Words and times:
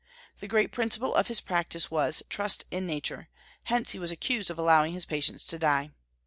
The 0.39 0.47
great 0.47 0.71
principle 0.71 1.13
of 1.13 1.27
his 1.27 1.41
practice 1.41 1.91
was 1.91 2.23
trust 2.27 2.65
in 2.71 2.87
Nature; 2.87 3.29
hence 3.65 3.91
he 3.91 3.99
was 3.99 4.09
accused 4.11 4.49
of 4.49 4.57
allowing 4.57 4.93
his 4.93 5.05
patients 5.05 5.45
to 5.45 5.59
die. 5.59 5.91